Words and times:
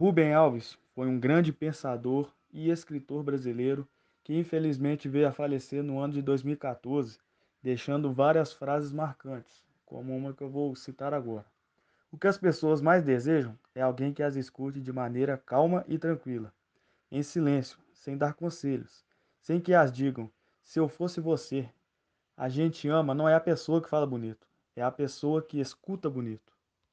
Rubem 0.00 0.32
Alves 0.32 0.78
foi 0.94 1.08
um 1.08 1.18
grande 1.18 1.52
pensador 1.52 2.32
e 2.52 2.70
escritor 2.70 3.24
brasileiro 3.24 3.84
que 4.22 4.32
infelizmente 4.32 5.08
veio 5.08 5.26
a 5.26 5.32
falecer 5.32 5.82
no 5.82 5.98
ano 5.98 6.12
de 6.12 6.22
2014, 6.22 7.18
deixando 7.60 8.12
várias 8.12 8.52
frases 8.52 8.92
marcantes, 8.92 9.66
como 9.84 10.16
uma 10.16 10.32
que 10.32 10.40
eu 10.40 10.48
vou 10.48 10.76
citar 10.76 11.12
agora. 11.12 11.44
O 12.12 12.16
que 12.16 12.28
as 12.28 12.38
pessoas 12.38 12.80
mais 12.80 13.02
desejam 13.02 13.58
é 13.74 13.82
alguém 13.82 14.12
que 14.12 14.22
as 14.22 14.36
escute 14.36 14.80
de 14.80 14.92
maneira 14.92 15.36
calma 15.36 15.84
e 15.88 15.98
tranquila, 15.98 16.54
em 17.10 17.24
silêncio, 17.24 17.76
sem 17.92 18.16
dar 18.16 18.34
conselhos, 18.34 19.04
sem 19.40 19.60
que 19.60 19.74
as 19.74 19.90
digam: 19.90 20.30
se 20.62 20.78
eu 20.78 20.88
fosse 20.88 21.20
você. 21.20 21.68
A 22.36 22.48
gente 22.48 22.86
ama 22.86 23.16
não 23.16 23.28
é 23.28 23.34
a 23.34 23.40
pessoa 23.40 23.82
que 23.82 23.90
fala 23.90 24.06
bonito, 24.06 24.46
é 24.76 24.82
a 24.82 24.92
pessoa 24.92 25.42
que 25.42 25.58
escuta 25.58 26.08
bonito. 26.08 26.56